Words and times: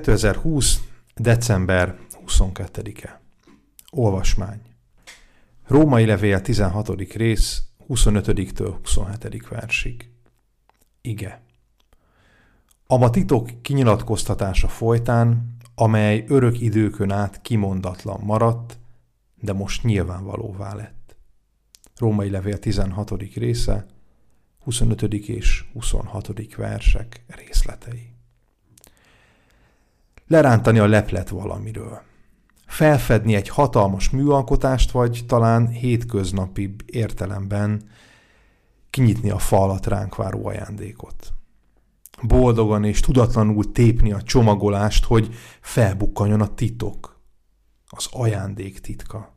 2020. 0.00 0.80
december 1.14 1.98
22-e. 2.26 3.20
Olvasmány. 3.90 4.60
Római 5.66 6.04
levél 6.04 6.40
16. 6.40 6.88
rész 7.14 7.62
25-től 7.88 8.74
27. 8.82 9.48
versig. 9.48 10.10
Ige. 11.00 11.42
A 12.86 12.96
ma 12.96 13.10
titok 13.10 13.62
kinyilatkoztatása 13.62 14.68
folytán, 14.68 15.56
amely 15.74 16.24
örök 16.28 16.60
időkön 16.60 17.10
át 17.10 17.40
kimondatlan 17.42 18.20
maradt, 18.24 18.78
de 19.40 19.52
most 19.52 19.82
nyilvánvalóvá 19.82 20.74
lett. 20.74 21.16
Római 21.96 22.30
levél 22.30 22.58
16. 22.58 23.10
része, 23.34 23.86
25. 24.58 25.02
és 25.12 25.64
26. 25.72 26.54
versek 26.56 27.24
részletei 27.26 27.91
lerántani 30.32 30.78
a 30.78 30.86
leplet 30.86 31.28
valamiről. 31.28 32.02
Felfedni 32.66 33.34
egy 33.34 33.48
hatalmas 33.48 34.10
műalkotást, 34.10 34.90
vagy 34.90 35.24
talán 35.26 35.68
hétköznapi 35.68 36.74
értelemben 36.86 37.82
kinyitni 38.90 39.30
a 39.30 39.38
falat 39.38 39.86
ránk 39.86 40.16
váró 40.16 40.46
ajándékot. 40.46 41.32
Boldogan 42.22 42.84
és 42.84 43.00
tudatlanul 43.00 43.72
tépni 43.72 44.12
a 44.12 44.22
csomagolást, 44.22 45.04
hogy 45.04 45.34
felbukkanjon 45.60 46.40
a 46.40 46.54
titok, 46.54 47.20
az 47.86 48.08
ajándék 48.10 48.80
titka. 48.80 49.36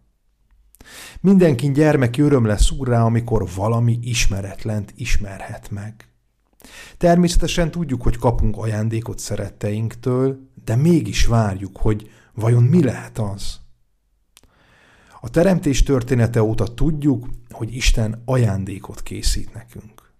Mindenkin 1.21 1.73
gyermeki 1.73 2.21
öröm 2.21 2.45
lesz 2.45 2.71
úrrá, 2.71 3.03
amikor 3.03 3.49
valami 3.55 3.99
ismeretlent 4.01 4.93
ismerhet 4.95 5.71
meg. 5.71 6.09
Természetesen 6.97 7.71
tudjuk, 7.71 8.01
hogy 8.01 8.17
kapunk 8.17 8.57
ajándékot 8.57 9.19
szeretteinktől, 9.19 10.53
de 10.65 10.75
mégis 10.75 11.25
várjuk, 11.25 11.77
hogy 11.77 12.09
vajon 12.33 12.63
mi 12.63 12.83
lehet 12.83 13.19
az. 13.19 13.59
A 15.21 15.29
teremtés 15.29 15.83
története 15.83 16.43
óta 16.43 16.73
tudjuk, 16.73 17.29
hogy 17.49 17.75
Isten 17.75 18.21
ajándékot 18.25 19.01
készít 19.01 19.53
nekünk. 19.53 20.11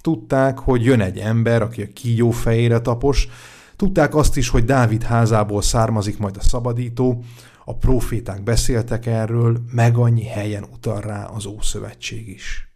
Tudták, 0.00 0.58
hogy 0.58 0.84
jön 0.84 1.00
egy 1.00 1.18
ember, 1.18 1.62
aki 1.62 1.82
a 1.82 1.92
kígyó 1.92 2.30
fejére 2.30 2.80
tapos, 2.80 3.28
tudták 3.76 4.14
azt 4.14 4.36
is, 4.36 4.48
hogy 4.48 4.64
Dávid 4.64 5.02
házából 5.02 5.62
származik 5.62 6.18
majd 6.18 6.36
a 6.36 6.42
szabadító, 6.42 7.24
a 7.64 7.76
proféták 7.76 8.42
beszéltek 8.42 9.06
erről, 9.06 9.60
meg 9.70 9.96
annyi 9.96 10.24
helyen 10.24 10.66
utal 10.72 11.00
rá 11.00 11.24
az 11.24 11.46
Ószövetség 11.46 12.28
is. 12.28 12.68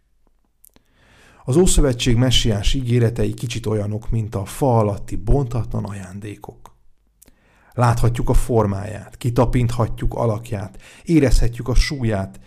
Az 1.45 1.57
Ószövetség 1.57 2.17
messiás 2.17 2.75
ígéretei 2.75 3.35
kicsit 3.35 3.67
olyanok, 3.67 4.11
mint 4.11 4.35
a 4.35 4.45
fa 4.45 4.79
alatti 4.79 5.17
bontatlan 5.17 5.85
ajándékok. 5.85 6.78
Láthatjuk 7.79 8.29
a 8.29 8.35
formáját, 8.35 9.17
kitapinthatjuk 9.17 10.15
alakját, 10.15 10.83
érezhetjük 11.05 11.69
a 11.69 11.75
súlyát, 11.75 12.41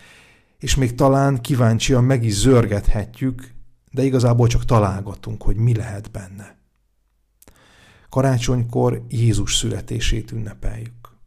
és 0.57 0.75
még 0.75 0.95
talán 0.95 1.41
kíváncsian 1.41 2.03
meg 2.03 2.23
is 2.23 2.33
zörgethetjük, 2.33 3.53
de 3.91 4.03
igazából 4.03 4.47
csak 4.47 4.65
találgatunk, 4.65 5.43
hogy 5.43 5.55
mi 5.55 5.75
lehet 5.75 6.11
benne. 6.11 6.57
Karácsonykor 8.09 9.05
Jézus 9.09 9.55
születését 9.55 10.31
ünnepeljük. 10.31 11.17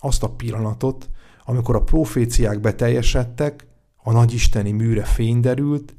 Azt 0.00 0.22
a 0.22 0.30
pillanatot, 0.30 1.10
amikor 1.44 1.76
a 1.76 1.84
proféciák 1.84 2.60
beteljesedtek, 2.60 3.66
a 3.96 4.12
nagyisteni 4.12 4.72
műre 4.72 5.04
fény 5.04 5.40
derült, 5.40 5.96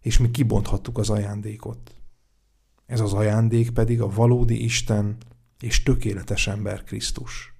és 0.00 0.18
mi 0.18 0.30
kibonthattuk 0.30 0.98
az 0.98 1.10
ajándékot. 1.10 1.94
Ez 2.86 3.00
az 3.00 3.12
ajándék 3.12 3.70
pedig 3.70 4.00
a 4.00 4.10
valódi 4.10 4.64
Isten 4.64 5.16
és 5.62 5.82
tökéletes 5.82 6.46
ember 6.46 6.84
Krisztus, 6.84 7.54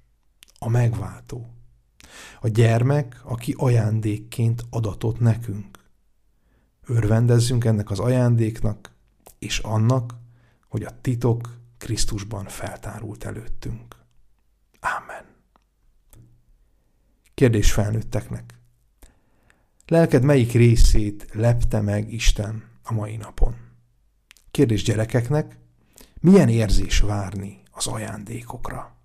a 0.59 0.69
megváltó. 0.69 1.55
A 2.41 2.49
gyermek, 2.49 3.21
aki 3.25 3.55
ajándékként 3.57 4.65
adatot 4.71 5.21
nekünk. 5.21 5.79
Örvendezzünk 6.87 7.65
ennek 7.65 7.91
az 7.91 7.99
ajándéknak, 7.99 8.93
és 9.39 9.59
annak, 9.59 10.15
hogy 10.69 10.83
a 10.83 11.01
titok 11.01 11.59
Krisztusban 11.79 12.45
feltárult 12.45 13.25
előttünk. 13.25 13.97
Ámen. 14.81 15.25
Kérdés 17.35 17.73
felnőtteknek. 17.73 18.55
Lelked 19.87 20.23
melyik 20.23 20.53
részét 20.53 21.27
lepte 21.33 21.81
meg 21.81 22.13
Isten 22.13 22.65
a 22.83 22.93
mai 22.93 23.17
napon? 23.17 23.57
Kérdés 24.51 24.83
gyerekeknek, 24.83 25.59
milyen 26.23 26.49
érzés 26.49 27.01
várni 27.01 27.61
az 27.71 27.87
ajándékokra? 27.87 28.97